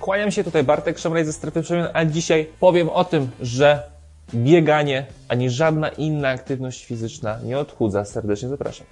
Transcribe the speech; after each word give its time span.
Kłaniam 0.00 0.30
się 0.30 0.44
tutaj 0.44 0.64
Bartek 0.64 0.98
Szemraj 0.98 1.24
ze 1.24 1.32
Strefy 1.32 1.62
Przemian, 1.62 1.88
a 1.92 2.04
dzisiaj 2.04 2.48
powiem 2.60 2.88
o 2.88 3.04
tym, 3.04 3.30
że 3.40 3.82
bieganie 4.34 5.06
ani 5.28 5.50
żadna 5.50 5.88
inna 5.88 6.28
aktywność 6.28 6.84
fizyczna 6.84 7.38
nie 7.44 7.58
odchudza. 7.58 8.04
Serdecznie 8.04 8.48
zapraszam. 8.48 8.86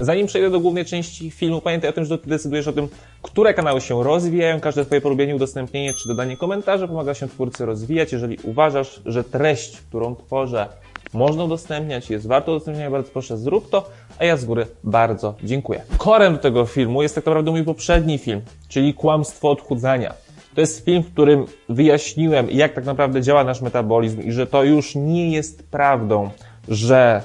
Zanim 0.00 0.26
przejdę 0.26 0.50
do 0.50 0.60
głównej 0.60 0.84
części 0.84 1.30
filmu, 1.30 1.60
pamiętaj 1.60 1.90
o 1.90 1.92
tym, 1.92 2.04
że 2.04 2.18
ty 2.18 2.28
decydujesz 2.28 2.68
o 2.68 2.72
tym, 2.72 2.88
które 3.22 3.54
kanały 3.54 3.80
się 3.80 4.04
rozwijają. 4.04 4.60
Każde 4.60 4.84
Twoje 4.84 5.00
polubienie, 5.00 5.36
udostępnienie 5.36 5.94
czy 5.94 6.08
dodanie 6.08 6.36
komentarzy 6.36 6.88
pomaga 6.88 7.14
się 7.14 7.28
twórcy 7.28 7.66
rozwijać. 7.66 8.12
Jeżeli 8.12 8.38
uważasz, 8.42 9.00
że 9.06 9.24
treść, 9.24 9.76
którą 9.76 10.16
tworzę, 10.16 10.68
można 11.12 11.44
udostępniać, 11.44 12.10
jest 12.10 12.26
warto 12.26 12.52
udostępniania, 12.52 12.90
bardzo 12.90 13.10
proszę 13.10 13.38
zrób 13.38 13.70
to, 13.70 13.90
a 14.18 14.24
ja 14.24 14.36
z 14.36 14.44
góry 14.44 14.66
bardzo 14.84 15.34
dziękuję. 15.44 15.82
Korem 15.98 16.38
tego 16.38 16.66
filmu 16.66 17.02
jest 17.02 17.14
tak 17.14 17.26
naprawdę 17.26 17.50
mój 17.50 17.64
poprzedni 17.64 18.18
film, 18.18 18.42
czyli 18.68 18.94
Kłamstwo 18.94 19.50
odchudzania. 19.50 20.14
To 20.54 20.60
jest 20.60 20.84
film, 20.84 21.02
w 21.02 21.12
którym 21.12 21.44
wyjaśniłem, 21.68 22.50
jak 22.50 22.72
tak 22.72 22.84
naprawdę 22.84 23.22
działa 23.22 23.44
nasz 23.44 23.60
metabolizm 23.60 24.20
i 24.22 24.32
że 24.32 24.46
to 24.46 24.64
już 24.64 24.94
nie 24.94 25.30
jest 25.30 25.70
prawdą, 25.70 26.30
że 26.68 27.22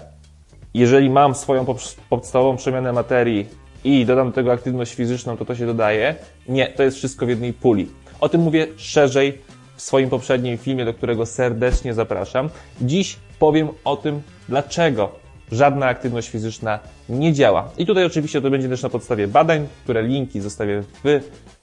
jeżeli 0.73 1.09
mam 1.09 1.35
swoją 1.35 1.65
podstawową 2.09 2.57
przemianę 2.57 2.93
materii 2.93 3.47
i 3.83 4.05
dodam 4.05 4.27
do 4.27 4.33
tego 4.33 4.51
aktywność 4.51 4.93
fizyczną, 4.93 5.37
to 5.37 5.45
to 5.45 5.55
się 5.55 5.65
dodaje. 5.65 6.15
Nie, 6.49 6.67
to 6.67 6.83
jest 6.83 6.97
wszystko 6.97 7.25
w 7.25 7.29
jednej 7.29 7.53
puli. 7.53 7.87
O 8.19 8.29
tym 8.29 8.41
mówię 8.41 8.67
szerzej 8.77 9.37
w 9.75 9.81
swoim 9.81 10.09
poprzednim 10.09 10.57
filmie, 10.57 10.85
do 10.85 10.93
którego 10.93 11.25
serdecznie 11.25 11.93
zapraszam. 11.93 12.49
Dziś 12.81 13.15
powiem 13.39 13.69
o 13.83 13.97
tym, 13.97 14.21
dlaczego 14.49 15.11
żadna 15.51 15.85
aktywność 15.85 16.29
fizyczna 16.29 16.79
nie 17.09 17.33
działa. 17.33 17.69
I 17.77 17.85
tutaj 17.85 18.05
oczywiście 18.05 18.41
to 18.41 18.49
będzie 18.49 18.69
też 18.69 18.83
na 18.83 18.89
podstawie 18.89 19.27
badań, 19.27 19.67
które 19.83 20.03
linki 20.03 20.41
zostawię 20.41 20.83
w 21.03 21.19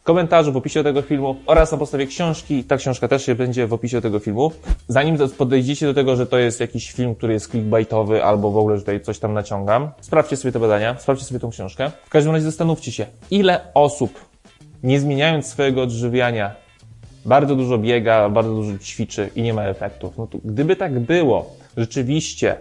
komentarzu, 0.09 0.53
w 0.53 0.57
opisie 0.57 0.83
tego 0.85 1.03
filmu 1.03 1.37
oraz 1.47 1.73
na 1.73 1.79
podstawie 1.79 2.07
książki. 2.07 2.65
Ta 2.65 2.77
książka 2.77 3.09
też 3.09 3.27
się 3.27 3.35
będzie 3.35 3.67
w 3.67 3.73
opisie 3.73 4.01
tego 4.01 4.19
filmu. 4.19 4.53
Zanim 4.89 5.17
podejdziecie 5.39 5.87
do 5.87 5.95
tego, 5.95 6.17
że 6.17 6.27
to 6.27 6.39
jest 6.39 6.61
jakiś 6.61 6.93
film, 6.93 7.15
który 7.15 7.33
jest 7.33 7.51
clickbaitowy 7.51 8.25
albo 8.25 8.51
w 8.51 8.57
ogóle, 8.57 8.77
że 8.77 8.83
tutaj 8.83 9.01
coś 9.01 9.19
tam 9.19 9.35
naciągam, 9.35 9.91
sprawdźcie 10.01 10.37
sobie 10.37 10.53
te 10.53 10.59
badania, 10.59 10.97
sprawdźcie 10.99 11.27
sobie 11.27 11.41
tą 11.41 11.51
książkę. 11.51 11.91
W 12.07 12.11
każdym 12.11 12.33
razie 12.33 12.45
zastanówcie 12.45 12.93
się, 12.93 13.07
ile 13.31 13.61
osób, 13.75 14.25
nie 14.83 15.01
zmieniając 15.01 15.47
swojego 15.47 15.83
odżywiania, 15.83 16.55
bardzo 17.25 17.57
dużo 17.57 17.79
biega, 17.79 18.29
bardzo 18.29 18.55
dużo 18.55 18.79
ćwiczy 18.79 19.31
i 19.37 19.43
nie 19.43 19.55
ma 19.55 19.65
efektów. 19.65 20.19
No 20.19 20.27
to 20.27 20.39
gdyby 20.45 20.77
tak 20.77 20.99
było, 20.99 21.57
rzeczywiście, 21.77 22.57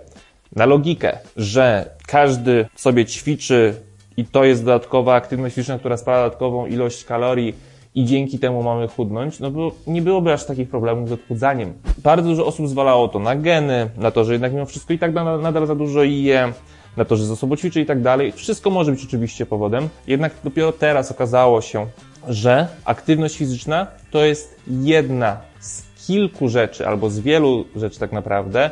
na 0.55 0.65
logikę, 0.65 1.17
że 1.37 1.89
każdy 2.07 2.65
sobie 2.75 3.05
ćwiczy 3.05 3.86
i 4.17 4.25
to 4.25 4.43
jest 4.43 4.65
dodatkowa 4.65 5.15
aktywność 5.15 5.55
fizyczna, 5.55 5.79
która 5.79 5.97
spala 5.97 6.23
dodatkową 6.23 6.65
ilość 6.65 7.05
kalorii 7.05 7.53
i 7.95 8.05
dzięki 8.05 8.39
temu 8.39 8.63
mamy 8.63 8.87
chudnąć, 8.87 9.39
no 9.39 9.51
bo 9.51 9.71
nie 9.87 10.01
byłoby 10.01 10.33
aż 10.33 10.45
takich 10.45 10.69
problemów 10.69 11.09
z 11.09 11.11
odchudzaniem. 11.11 11.73
Bardzo 11.97 12.29
dużo 12.29 12.45
osób 12.45 12.67
zwalało 12.67 13.07
to 13.07 13.19
na 13.19 13.35
geny, 13.35 13.89
na 13.97 14.11
to, 14.11 14.25
że 14.25 14.33
jednak 14.33 14.53
mimo 14.53 14.65
wszystko 14.65 14.93
i 14.93 14.99
tak 14.99 15.13
nadal 15.13 15.67
za 15.67 15.75
dużo 15.75 16.03
je, 16.03 16.53
na 16.97 17.05
to, 17.05 17.15
że 17.15 17.25
ze 17.25 17.35
sobą 17.35 17.55
ćwiczy 17.55 17.81
i 17.81 17.85
tak 17.85 18.01
dalej. 18.01 18.31
Wszystko 18.31 18.69
może 18.69 18.91
być 18.91 19.05
oczywiście 19.05 19.45
powodem, 19.45 19.89
jednak 20.07 20.33
dopiero 20.43 20.71
teraz 20.71 21.11
okazało 21.11 21.61
się, 21.61 21.85
że 22.27 22.67
aktywność 22.85 23.37
fizyczna 23.37 23.87
to 24.11 24.25
jest 24.25 24.61
jedna 24.67 25.37
z 25.59 25.83
kilku 26.07 26.49
rzeczy, 26.49 26.87
albo 26.87 27.09
z 27.09 27.19
wielu 27.19 27.65
rzeczy 27.75 27.99
tak 27.99 28.11
naprawdę, 28.11 28.71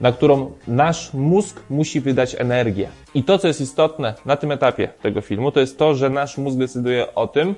na 0.00 0.12
którą 0.12 0.52
nasz 0.68 1.14
mózg 1.14 1.60
musi 1.70 2.00
wydać 2.00 2.36
energię. 2.38 2.88
I 3.14 3.24
to, 3.24 3.38
co 3.38 3.48
jest 3.48 3.60
istotne 3.60 4.14
na 4.26 4.36
tym 4.36 4.52
etapie 4.52 4.88
tego 5.02 5.20
filmu, 5.20 5.52
to 5.52 5.60
jest 5.60 5.78
to, 5.78 5.94
że 5.94 6.10
nasz 6.10 6.38
mózg 6.38 6.58
decyduje 6.58 7.14
o 7.14 7.26
tym, 7.26 7.54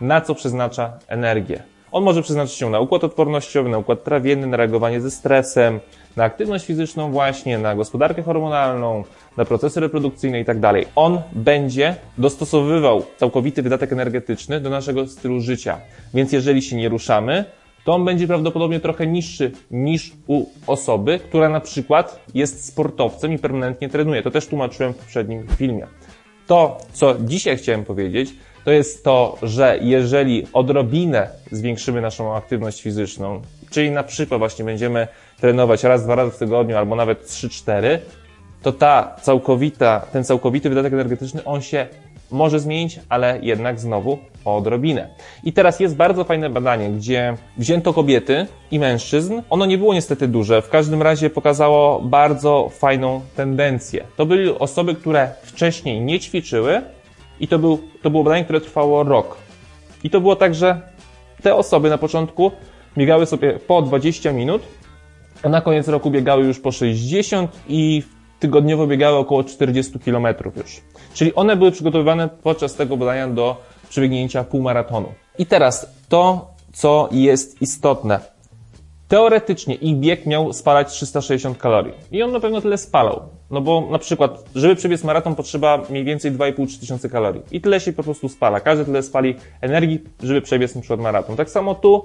na 0.00 0.20
co 0.20 0.34
przeznacza 0.34 0.98
energię. 1.08 1.62
On 1.92 2.04
może 2.04 2.22
przeznaczyć 2.22 2.54
się 2.54 2.70
na 2.70 2.80
układ 2.80 3.04
odpornościowy, 3.04 3.70
na 3.70 3.78
układ 3.78 4.04
trawienny, 4.04 4.46
na 4.46 4.56
reagowanie 4.56 5.00
ze 5.00 5.10
stresem, 5.10 5.80
na 6.16 6.24
aktywność 6.24 6.66
fizyczną 6.66 7.10
właśnie, 7.10 7.58
na 7.58 7.74
gospodarkę 7.74 8.22
hormonalną, 8.22 9.04
na 9.36 9.44
procesy 9.44 9.80
reprodukcyjne 9.80 10.40
i 10.40 10.44
tak 10.44 10.60
dalej. 10.60 10.86
On 10.96 11.20
będzie 11.32 11.96
dostosowywał 12.18 13.02
całkowity 13.16 13.62
wydatek 13.62 13.92
energetyczny 13.92 14.60
do 14.60 14.70
naszego 14.70 15.06
stylu 15.06 15.40
życia. 15.40 15.78
Więc 16.14 16.32
jeżeli 16.32 16.62
się 16.62 16.76
nie 16.76 16.88
ruszamy, 16.88 17.44
to 17.84 17.94
on 17.94 18.04
będzie 18.04 18.26
prawdopodobnie 18.26 18.80
trochę 18.80 19.06
niższy 19.06 19.50
niż 19.70 20.12
u 20.26 20.46
osoby, 20.66 21.18
która 21.18 21.48
na 21.48 21.60
przykład 21.60 22.24
jest 22.34 22.66
sportowcem 22.66 23.32
i 23.32 23.38
permanentnie 23.38 23.88
trenuje. 23.88 24.22
To 24.22 24.30
też 24.30 24.46
tłumaczyłem 24.46 24.92
w 24.92 24.96
poprzednim 24.96 25.46
filmie. 25.56 25.86
To, 26.46 26.78
co 26.92 27.14
dzisiaj 27.20 27.56
chciałem 27.56 27.84
powiedzieć, 27.84 28.34
to 28.64 28.70
jest 28.70 29.04
to, 29.04 29.38
że 29.42 29.78
jeżeli 29.80 30.46
odrobinę 30.52 31.28
zwiększymy 31.50 32.00
naszą 32.00 32.36
aktywność 32.36 32.82
fizyczną, 32.82 33.42
czyli 33.70 33.90
na 33.90 34.02
przykład 34.02 34.38
właśnie 34.38 34.64
będziemy 34.64 35.08
trenować 35.40 35.84
raz, 35.84 36.04
dwa 36.04 36.14
razy 36.14 36.30
w 36.30 36.38
tygodniu 36.38 36.76
albo 36.76 36.96
nawet 36.96 37.26
trzy, 37.26 37.48
cztery, 37.48 38.00
to 38.62 38.72
ta 38.72 39.16
całkowita, 39.22 40.06
ten 40.12 40.24
całkowity 40.24 40.68
wydatek 40.68 40.92
energetyczny, 40.92 41.44
on 41.44 41.62
się 41.62 41.86
może 42.32 42.60
zmienić, 42.60 43.00
ale 43.08 43.38
jednak 43.42 43.80
znowu 43.80 44.18
odrobinę. 44.44 45.08
I 45.44 45.52
teraz 45.52 45.80
jest 45.80 45.96
bardzo 45.96 46.24
fajne 46.24 46.50
badanie, 46.50 46.90
gdzie 46.90 47.36
wzięto 47.58 47.92
kobiety 47.92 48.46
i 48.70 48.78
mężczyzn. 48.78 49.42
Ono 49.50 49.66
nie 49.66 49.78
było 49.78 49.94
niestety 49.94 50.28
duże, 50.28 50.62
w 50.62 50.68
każdym 50.68 51.02
razie 51.02 51.30
pokazało 51.30 52.00
bardzo 52.00 52.68
fajną 52.72 53.20
tendencję. 53.36 54.04
To 54.16 54.26
były 54.26 54.58
osoby, 54.58 54.94
które 54.94 55.30
wcześniej 55.42 56.00
nie 56.00 56.20
ćwiczyły 56.20 56.82
i 57.40 57.48
to, 57.48 57.58
był, 57.58 57.78
to 58.02 58.10
było 58.10 58.24
badanie, 58.24 58.44
które 58.44 58.60
trwało 58.60 59.02
rok. 59.02 59.36
I 60.04 60.10
to 60.10 60.20
było 60.20 60.36
tak, 60.36 60.54
że 60.54 60.80
te 61.42 61.54
osoby 61.54 61.90
na 61.90 61.98
początku 61.98 62.50
biegały 62.96 63.26
sobie 63.26 63.52
po 63.52 63.82
20 63.82 64.32
minut, 64.32 64.62
a 65.42 65.48
na 65.48 65.60
koniec 65.60 65.88
roku 65.88 66.10
biegały 66.10 66.44
już 66.44 66.60
po 66.60 66.72
60 66.72 67.50
i 67.68 68.02
tygodniowo 68.42 68.86
biegały 68.86 69.16
około 69.16 69.44
40 69.44 69.98
km 69.98 70.26
już. 70.56 70.80
Czyli 71.14 71.34
one 71.34 71.56
były 71.56 71.70
przygotowywane 71.70 72.28
podczas 72.28 72.74
tego 72.74 72.96
badania 72.96 73.28
do 73.28 73.56
przebiegnięcia 73.88 74.44
półmaratonu. 74.44 75.08
I 75.38 75.46
teraz 75.46 75.86
to, 76.08 76.50
co 76.72 77.08
jest 77.12 77.62
istotne. 77.62 78.20
Teoretycznie 79.08 79.74
ich 79.74 79.96
bieg 79.96 80.26
miał 80.26 80.52
spalać 80.52 80.92
360 80.92 81.58
kalorii. 81.58 81.94
I 82.12 82.22
on 82.22 82.32
na 82.32 82.40
pewno 82.40 82.60
tyle 82.60 82.78
spalał. 82.78 83.20
No 83.50 83.60
bo 83.60 83.88
na 83.90 83.98
przykład, 83.98 84.44
żeby 84.54 84.76
przebiec 84.76 85.04
maraton 85.04 85.34
potrzeba 85.34 85.82
mniej 85.90 86.04
więcej 86.04 86.32
2,5-3 86.32 86.80
tysiące 86.80 87.08
kalorii. 87.08 87.42
I 87.50 87.60
tyle 87.60 87.80
się 87.80 87.92
po 87.92 88.02
prostu 88.02 88.28
spala. 88.28 88.60
Każdy 88.60 88.84
tyle 88.84 89.02
spali 89.02 89.34
energii, 89.60 90.00
żeby 90.22 90.42
przebiec 90.42 90.74
na 90.74 90.80
przykład 90.80 91.00
maraton. 91.00 91.36
Tak 91.36 91.50
samo 91.50 91.74
tu 91.74 92.04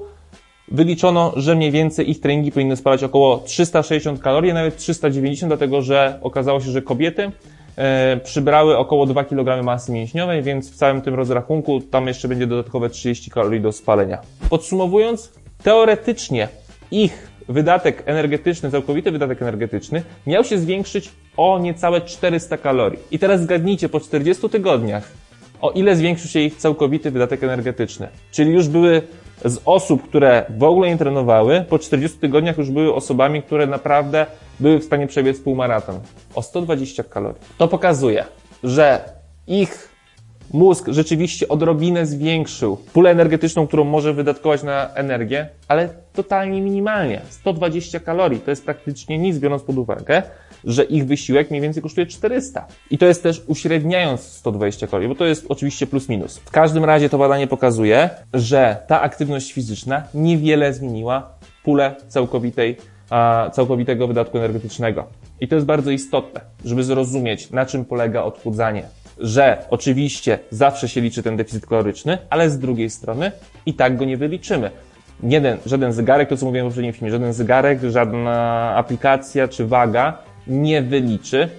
wyliczono, 0.71 1.33
że 1.35 1.55
mniej 1.55 1.71
więcej 1.71 2.09
ich 2.09 2.19
treningi 2.19 2.51
powinny 2.51 2.75
spalać 2.75 3.03
około 3.03 3.37
360 3.37 4.19
kalorii, 4.19 4.53
nawet 4.53 4.77
390, 4.77 5.49
dlatego 5.49 5.81
że 5.81 6.19
okazało 6.21 6.61
się, 6.61 6.71
że 6.71 6.81
kobiety 6.81 7.31
e, 7.75 8.19
przybrały 8.23 8.77
około 8.77 9.05
2 9.05 9.23
kg 9.23 9.63
masy 9.63 9.91
mięśniowej, 9.91 10.43
więc 10.43 10.71
w 10.71 10.75
całym 10.75 11.01
tym 11.01 11.15
rozrachunku 11.15 11.81
tam 11.81 12.07
jeszcze 12.07 12.27
będzie 12.27 12.47
dodatkowe 12.47 12.89
30 12.89 13.31
kalorii 13.31 13.61
do 13.61 13.71
spalenia. 13.71 14.21
Podsumowując, 14.49 15.31
teoretycznie 15.63 16.47
ich 16.91 17.27
wydatek 17.49 18.03
energetyczny, 18.05 18.71
całkowity 18.71 19.11
wydatek 19.11 19.41
energetyczny 19.41 20.03
miał 20.27 20.43
się 20.43 20.57
zwiększyć 20.57 21.09
o 21.37 21.59
niecałe 21.59 22.01
400 22.01 22.57
kalorii. 22.57 22.99
I 23.11 23.19
teraz 23.19 23.41
zgadnijcie, 23.41 23.89
po 23.89 23.99
40 23.99 24.49
tygodniach, 24.49 25.11
o 25.61 25.71
ile 25.71 25.95
zwiększył 25.95 26.29
się 26.29 26.39
ich 26.39 26.55
całkowity 26.55 27.11
wydatek 27.11 27.43
energetyczny. 27.43 28.07
Czyli 28.31 28.51
już 28.51 28.67
były 28.67 29.01
z 29.45 29.61
osób, 29.65 30.03
które 30.03 30.45
w 30.57 30.63
ogóle 30.63 30.89
nie 30.89 30.97
trenowały, 30.97 31.65
po 31.69 31.79
40 31.79 32.17
tygodniach 32.17 32.57
już 32.57 32.71
były 32.71 32.93
osobami, 32.93 33.43
które 33.43 33.67
naprawdę 33.67 34.25
były 34.59 34.79
w 34.79 34.83
stanie 34.83 35.07
przebiec 35.07 35.39
półmaraton. 35.39 35.99
O 36.35 36.41
120 36.41 37.03
kalorii. 37.03 37.41
To 37.57 37.67
pokazuje, 37.67 38.25
że 38.63 38.99
ich 39.47 39.97
mózg 40.53 40.85
rzeczywiście 40.87 41.47
odrobinę 41.47 42.05
zwiększył 42.05 42.77
pulę 42.77 43.09
energetyczną, 43.09 43.67
którą 43.67 43.83
może 43.83 44.13
wydatkować 44.13 44.63
na 44.63 44.93
energię, 44.93 45.49
ale 45.67 45.89
totalnie 46.13 46.61
minimalnie. 46.61 47.21
120 47.29 47.99
kalorii 47.99 48.39
to 48.39 48.51
jest 48.51 48.65
praktycznie 48.65 49.17
nic, 49.17 49.37
biorąc 49.39 49.63
pod 49.63 49.77
uwagę, 49.77 50.23
że 50.63 50.83
ich 50.83 51.05
wysiłek 51.05 51.49
mniej 51.49 51.61
więcej 51.61 51.83
kosztuje 51.83 52.07
400. 52.07 52.67
I 52.91 52.97
to 52.97 53.05
jest 53.05 53.23
też 53.23 53.43
uśredniając 53.47 54.21
120 54.21 54.87
kalorii, 54.87 55.09
bo 55.09 55.15
to 55.15 55.25
jest 55.25 55.45
oczywiście 55.49 55.87
plus 55.87 56.09
minus. 56.09 56.37
W 56.37 56.51
każdym 56.51 56.85
razie 56.85 57.09
to 57.09 57.17
badanie 57.17 57.47
pokazuje, 57.47 58.09
że 58.33 58.77
ta 58.87 59.01
aktywność 59.01 59.53
fizyczna 59.53 60.03
niewiele 60.13 60.73
zmieniła 60.73 61.29
pulę 61.63 61.95
całkowitej, 62.07 62.77
całkowitego 63.51 64.07
wydatku 64.07 64.37
energetycznego. 64.37 65.07
I 65.41 65.47
to 65.47 65.55
jest 65.55 65.67
bardzo 65.67 65.91
istotne, 65.91 66.41
żeby 66.65 66.83
zrozumieć, 66.83 67.51
na 67.51 67.65
czym 67.65 67.85
polega 67.85 68.23
odchudzanie. 68.23 68.83
Że 69.19 69.65
oczywiście 69.69 70.39
zawsze 70.51 70.89
się 70.89 71.01
liczy 71.01 71.23
ten 71.23 71.37
deficyt 71.37 71.65
kaloryczny, 71.65 72.17
ale 72.29 72.49
z 72.49 72.59
drugiej 72.59 72.89
strony 72.89 73.31
i 73.65 73.73
tak 73.73 73.97
go 73.97 74.05
nie 74.05 74.17
wyliczymy. 74.17 74.71
jeden, 75.23 75.57
żaden 75.65 75.93
zegarek, 75.93 76.29
to 76.29 76.37
co 76.37 76.45
mówiłem 76.45 76.67
w 76.67 76.69
poprzednim 76.69 76.93
filmie, 76.93 77.11
żaden 77.11 77.33
zegarek, 77.33 77.79
żadna 77.83 78.73
aplikacja 78.75 79.47
czy 79.47 79.65
waga 79.65 80.17
nie 80.49 80.81
wyliczy 80.81 81.49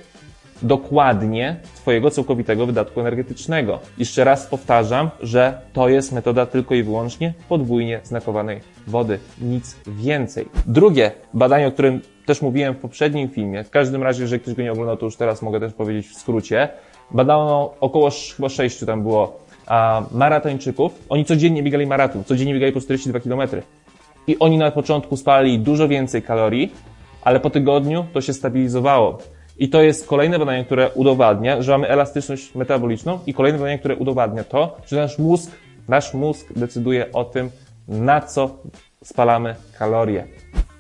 dokładnie 0.63 1.57
Twojego 1.75 2.11
całkowitego 2.11 2.67
wydatku 2.67 3.01
energetycznego. 3.01 3.79
Jeszcze 3.99 4.25
raz 4.25 4.47
powtarzam, 4.47 5.11
że 5.21 5.61
to 5.73 5.89
jest 5.89 6.13
metoda 6.13 6.47
tylko 6.47 6.75
i 6.75 6.83
wyłącznie 6.83 7.35
podwójnie 7.49 8.01
znakowanej 8.05 8.61
wody. 8.87 9.19
Nic 9.41 9.77
więcej. 9.87 10.49
Drugie 10.67 11.11
badanie, 11.35 11.67
o 11.67 11.73
którym 11.73 12.01
też 12.27 12.43
mówiłem 12.43 12.75
w 12.75 12.79
poprzednim 12.79 13.29
filmie, 13.29 13.65
w 13.65 13.71
każdym 13.71 14.03
razie, 14.03 14.27
że 14.27 14.39
ktoś 14.39 14.55
go 14.55 14.63
nie 14.63 14.73
oglądał, 14.73 14.97
to 14.97 15.05
już 15.05 15.17
teraz 15.17 15.43
mogę 15.43 15.61
też 15.61 15.73
powiedzieć 15.73 16.07
w 16.07 16.15
skrócie. 16.15 16.69
Badano 17.11 17.75
około 17.81 18.11
chyba 18.37 18.49
sześciu 18.49 18.87
tam 18.87 19.03
było 19.03 19.39
a, 19.67 20.03
maratończyków. 20.13 20.93
Oni 21.09 21.25
codziennie 21.25 21.63
biegali 21.63 21.87
maraton, 21.87 22.25
codziennie 22.25 22.55
biegali 22.55 22.73
po 22.73 22.81
42 22.81 23.21
km. 23.21 23.49
I 24.27 24.39
oni 24.39 24.59
na 24.59 24.71
początku 24.71 25.17
spali 25.17 25.59
dużo 25.59 25.89
więcej 25.89 26.23
kalorii, 26.23 26.73
ale 27.23 27.41
po 27.41 27.51
tygodniu 27.51 28.07
to 28.13 28.21
się 28.21 28.33
stabilizowało. 28.33 29.19
I 29.59 29.69
to 29.69 29.83
jest 29.83 30.07
kolejne 30.07 30.39
badanie, 30.39 30.65
które 30.65 30.91
udowadnia, 30.95 31.63
że 31.63 31.73
mamy 31.73 31.89
elastyczność 31.89 32.55
metaboliczną 32.55 33.19
i 33.27 33.35
kolejne 33.35 33.59
badanie, 33.59 33.79
które 33.79 33.97
udowadnia 33.97 34.45
to, 34.45 34.77
że 34.87 34.97
nasz 34.97 35.19
mózg, 35.19 35.51
nasz 35.89 36.15
mózg 36.15 36.53
decyduje 36.57 37.13
o 37.13 37.25
tym, 37.25 37.51
na 37.89 38.21
co 38.21 38.51
spalamy 39.05 39.55
kalorie. 39.79 40.25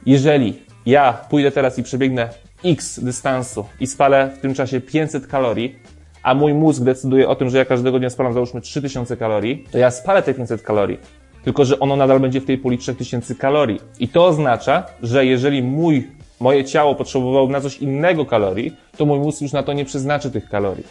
Jeżeli 0.07 0.63
ja 0.87 1.13
pójdę 1.31 1.51
teraz 1.51 1.79
i 1.79 1.83
przebiegnę 1.83 2.29
x 2.65 3.01
dystansu 3.01 3.65
i 3.81 3.87
spalę 3.87 4.31
w 4.37 4.41
tym 4.41 4.55
czasie 4.55 4.81
500 4.81 5.27
kalorii, 5.27 5.79
a 6.23 6.35
mój 6.35 6.55
mózg 6.55 6.83
decyduje 6.83 7.29
o 7.29 7.35
tym, 7.35 7.51
że 7.51 7.59
ja 7.59 7.65
każdego 7.65 7.99
dnia 7.99 8.11
spalam 8.11 8.33
załóżmy 8.33 8.61
3000 8.61 9.17
kalorii, 9.17 9.65
to 9.73 9.79
ja 9.79 9.91
spalę 9.91 10.23
te 10.23 10.35
500 10.35 10.63
kalorii. 10.63 10.99
Tylko, 11.45 11.65
że 11.65 11.79
ono 11.79 11.97
nadal 11.97 12.21
będzie 12.21 12.41
w 12.41 12.45
tej 12.45 12.59
puli 12.59 12.79
3000 12.79 13.35
kalorii. 13.35 13.81
I 14.01 14.09
to 14.09 14.27
oznacza, 14.27 14.87
że 15.03 15.27
jeżeli 15.27 15.63
mój 15.63 16.09
moje 16.41 16.65
ciało 16.65 16.95
potrzebowało 16.95 17.49
na 17.49 17.61
coś 17.61 17.79
innego 17.79 18.27
kalorii, 18.27 18.77
to 18.97 19.07
mój 19.07 19.19
mózg 19.19 19.43
już 19.43 19.53
na 19.53 19.63
to 19.63 19.73
nie 19.73 19.85
przeznaczy 19.85 20.31
tych 20.31 20.49
kalorii. 20.49 20.85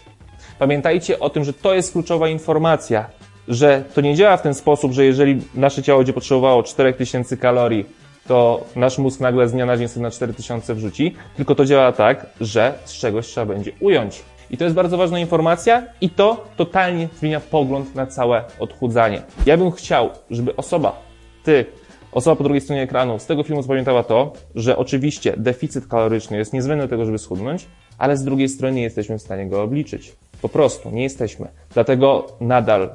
Pamiętajcie 0.60 1.20
o 1.20 1.30
tym, 1.30 1.44
że 1.44 1.54
to 1.54 1.74
jest 1.74 1.92
kluczowa 1.92 2.30
informacja, 2.30 3.10
że 3.48 3.84
to 3.94 4.02
nie 4.02 4.16
działa 4.16 4.38
w 4.38 4.42
ten 4.42 4.54
sposób, 4.54 4.92
że 4.92 5.06
jeżeli 5.06 5.42
nasze 5.56 5.84
ciało 5.84 6.00
będzie 6.00 6.14
potrzebowało 6.14 6.64
4000 6.64 7.38
kalorii, 7.38 7.86
to 8.28 8.64
nasz 8.76 8.98
mózg 8.98 9.20
nagle 9.20 9.48
z 9.48 9.52
dnia 9.52 9.66
na 9.66 9.78
dzień 9.78 9.88
sobie 9.88 10.04
na 10.04 10.12
4000 10.12 10.76
wrzuci, 10.76 11.16
tylko 11.38 11.56
to 11.56 11.66
działa 11.66 11.92
tak, 11.92 12.26
że 12.42 12.74
z 12.86 12.94
czegoś 12.94 13.28
trzeba 13.28 13.54
będzie 13.54 13.72
ująć. 13.80 14.24
I 14.52 14.58
to 14.58 14.64
jest 14.64 14.76
bardzo 14.76 14.98
ważna 14.98 15.20
informacja 15.20 15.84
i 16.02 16.10
to 16.10 16.46
totalnie 16.58 17.08
zmienia 17.20 17.40
pogląd 17.40 17.96
na 17.96 18.06
całe 18.06 18.44
odchudzanie. 18.60 19.22
Ja 19.46 19.58
bym 19.58 19.72
chciał, 19.72 20.10
żeby 20.32 20.56
osoba, 20.56 21.02
ty, 21.44 21.66
Osoba 22.12 22.36
po 22.36 22.44
drugiej 22.44 22.62
stronie 22.62 22.82
ekranu 22.82 23.20
z 23.20 23.26
tego 23.26 23.44
filmu 23.44 23.62
zapamiętała 23.62 24.04
to, 24.04 24.34
że 24.56 24.78
oczywiście 24.78 25.34
deficyt 25.38 25.88
kaloryczny 25.88 26.38
jest 26.38 26.54
niezbędny 26.54 26.84
do 26.84 26.90
tego, 26.90 27.06
żeby 27.06 27.18
schudnąć, 27.18 27.68
ale 27.98 28.18
z 28.18 28.24
drugiej 28.24 28.50
strony 28.50 28.76
nie 28.76 28.84
jesteśmy 28.84 29.18
w 29.18 29.22
stanie 29.22 29.48
go 29.48 29.62
obliczyć. 29.62 30.16
Po 30.42 30.50
prostu 30.50 30.90
nie 30.92 31.04
jesteśmy. 31.04 31.48
Dlatego 31.74 32.28
nadal 32.42 32.90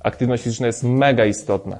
aktywność 0.00 0.42
fizyczna 0.42 0.66
jest 0.66 0.84
mega 0.84 1.26
istotna. 1.26 1.78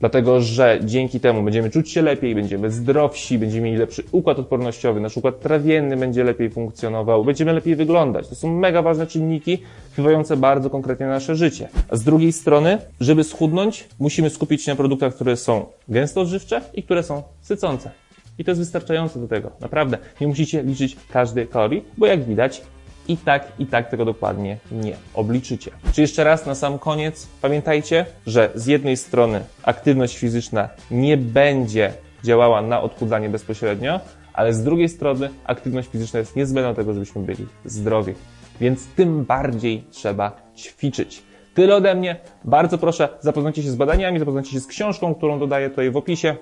Dlatego, 0.00 0.40
że 0.40 0.78
dzięki 0.84 1.20
temu 1.20 1.42
będziemy 1.42 1.70
czuć 1.70 1.90
się 1.90 2.02
lepiej, 2.02 2.34
będziemy 2.34 2.70
zdrowsi, 2.70 3.38
będziemy 3.38 3.64
mieli 3.64 3.76
lepszy 3.78 4.02
układ 4.12 4.38
odpornościowy, 4.38 5.00
nasz 5.00 5.16
układ 5.16 5.40
trawienny 5.40 5.96
będzie 5.96 6.24
lepiej 6.24 6.50
funkcjonował, 6.50 7.24
będziemy 7.24 7.52
lepiej 7.52 7.76
wyglądać. 7.76 8.28
To 8.28 8.34
są 8.34 8.56
mega 8.56 8.82
ważne 8.82 9.06
czynniki 9.06 9.58
wpływające 9.90 10.36
bardzo 10.36 10.70
konkretnie 10.70 11.06
na 11.06 11.12
nasze 11.12 11.36
życie. 11.36 11.68
A 11.88 11.96
z 11.96 12.04
drugiej 12.04 12.32
strony, 12.32 12.78
żeby 13.00 13.24
schudnąć, 13.24 13.88
musimy 13.98 14.30
skupić 14.30 14.62
się 14.62 14.72
na 14.72 14.76
produktach, 14.76 15.14
które 15.14 15.36
są 15.36 15.66
gęsto 15.88 16.20
odżywcze 16.20 16.60
i 16.74 16.82
które 16.82 17.02
są 17.02 17.22
sycące. 17.40 17.90
I 18.38 18.44
to 18.44 18.50
jest 18.50 18.60
wystarczające 18.60 19.20
do 19.20 19.28
tego. 19.28 19.50
Naprawdę. 19.60 19.98
Nie 20.20 20.26
musicie 20.28 20.62
liczyć 20.62 20.96
każdej 21.12 21.46
kalorii, 21.46 21.84
bo 21.98 22.06
jak 22.06 22.24
widać, 22.24 22.62
i 23.08 23.16
tak, 23.16 23.52
i 23.58 23.66
tak 23.66 23.90
tego 23.90 24.04
dokładnie 24.04 24.56
nie 24.72 24.96
obliczycie. 25.14 25.70
Czy 25.92 26.00
jeszcze 26.00 26.24
raz 26.24 26.46
na 26.46 26.54
sam 26.54 26.78
koniec 26.78 27.28
pamiętajcie, 27.42 28.06
że 28.26 28.50
z 28.54 28.66
jednej 28.66 28.96
strony 28.96 29.44
aktywność 29.62 30.18
fizyczna 30.18 30.68
nie 30.90 31.16
będzie 31.16 31.92
działała 32.24 32.62
na 32.62 32.82
odchudzanie 32.82 33.28
bezpośrednio, 33.28 34.00
ale 34.32 34.54
z 34.54 34.64
drugiej 34.64 34.88
strony 34.88 35.30
aktywność 35.44 35.88
fizyczna 35.88 36.18
jest 36.18 36.36
niezbędna 36.36 36.72
do 36.72 36.76
tego, 36.76 36.94
żebyśmy 36.94 37.22
byli 37.22 37.46
zdrowi. 37.64 38.14
Więc 38.60 38.86
tym 38.86 39.24
bardziej 39.24 39.84
trzeba 39.90 40.32
ćwiczyć. 40.56 41.22
Tyle 41.54 41.76
ode 41.76 41.94
mnie. 41.94 42.16
Bardzo 42.44 42.78
proszę, 42.78 43.08
zapoznajcie 43.20 43.62
się 43.62 43.70
z 43.70 43.76
badaniami, 43.76 44.18
zapoznajcie 44.18 44.50
się 44.50 44.60
z 44.60 44.66
książką, 44.66 45.14
którą 45.14 45.38
dodaję 45.38 45.70
tutaj 45.70 45.90
w 45.90 45.96
opisie. 45.96 46.36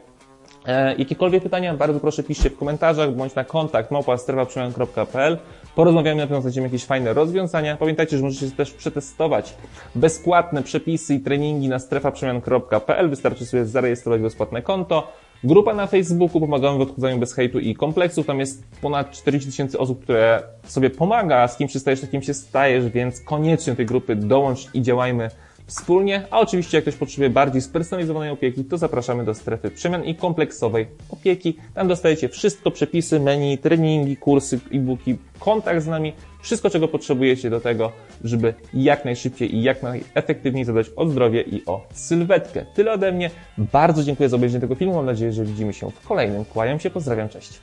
E, 0.66 0.94
jakiekolwiek 0.94 1.42
pytania, 1.42 1.74
bardzo 1.74 2.00
proszę 2.00 2.22
piszcie 2.22 2.50
w 2.50 2.56
komentarzach 2.56 3.14
bądź 3.14 3.34
na 3.34 3.44
kontakt 3.44 3.90
małpa.strefaprzemian.pl 3.90 5.38
Porozmawiamy, 5.74 6.20
na 6.20 6.26
pewno 6.26 6.40
znajdziemy 6.40 6.66
jakieś 6.66 6.84
fajne 6.84 7.12
rozwiązania. 7.12 7.76
Pamiętajcie, 7.76 8.16
że 8.16 8.22
możecie 8.22 8.50
też 8.50 8.70
przetestować 8.70 9.54
bezpłatne 9.94 10.62
przepisy 10.62 11.14
i 11.14 11.20
treningi 11.20 11.68
na 11.68 11.78
strefaprzemian.pl. 11.78 13.10
Wystarczy 13.10 13.46
sobie 13.46 13.66
zarejestrować 13.66 14.20
bezpłatne 14.20 14.62
konto. 14.62 15.12
Grupa 15.44 15.74
na 15.74 15.86
Facebooku 15.86 16.40
Pomagamy 16.40 16.78
w 16.78 16.80
odchudzaniu 16.80 17.18
bez 17.18 17.34
hejtu 17.34 17.58
i 17.58 17.74
kompleksów. 17.74 18.26
Tam 18.26 18.40
jest 18.40 18.64
ponad 18.80 19.10
40 19.10 19.50
tysięcy 19.50 19.78
osób, 19.78 20.02
które 20.02 20.42
sobie 20.66 20.90
pomaga. 20.90 21.48
Z 21.48 21.56
kim 21.56 21.68
przystajesz, 21.68 22.00
takim 22.00 22.22
się 22.22 22.34
stajesz, 22.34 22.88
więc 22.88 23.20
koniecznie 23.20 23.72
do 23.72 23.76
tej 23.76 23.86
grupy 23.86 24.16
dołącz 24.16 24.74
i 24.74 24.82
działajmy 24.82 25.30
wspólnie, 25.66 26.26
a 26.30 26.40
oczywiście 26.40 26.76
jak 26.76 26.84
ktoś 26.84 26.96
potrzebuje 26.96 27.30
bardziej 27.30 27.62
spersonalizowanej 27.62 28.30
opieki, 28.30 28.64
to 28.64 28.78
zapraszamy 28.78 29.24
do 29.24 29.34
strefy 29.34 29.70
przemian 29.70 30.04
i 30.04 30.14
kompleksowej 30.14 30.86
opieki. 31.10 31.56
Tam 31.74 31.88
dostajecie 31.88 32.28
wszystko, 32.28 32.70
przepisy, 32.70 33.20
menu, 33.20 33.58
treningi, 33.58 34.16
kursy, 34.16 34.60
e-booki, 34.72 35.18
kontakt 35.38 35.82
z 35.82 35.86
nami, 35.86 36.12
wszystko 36.42 36.70
czego 36.70 36.88
potrzebujecie 36.88 37.50
do 37.50 37.60
tego, 37.60 37.92
żeby 38.24 38.54
jak 38.74 39.04
najszybciej 39.04 39.54
i 39.56 39.62
jak 39.62 39.82
najefektywniej 39.82 40.64
zadać 40.64 40.86
o 40.96 41.08
zdrowie 41.08 41.42
i 41.42 41.62
o 41.66 41.86
sylwetkę. 41.92 42.66
Tyle 42.74 42.92
ode 42.92 43.12
mnie. 43.12 43.30
Bardzo 43.58 44.04
dziękuję 44.04 44.28
za 44.28 44.36
obejrzenie 44.36 44.60
tego 44.60 44.74
filmu. 44.74 44.94
Mam 44.94 45.06
nadzieję, 45.06 45.32
że 45.32 45.44
widzimy 45.44 45.72
się 45.72 45.90
w 45.90 46.08
kolejnym. 46.08 46.44
Kłaniam 46.44 46.80
się, 46.80 46.90
pozdrawiam, 46.90 47.28
cześć. 47.28 47.60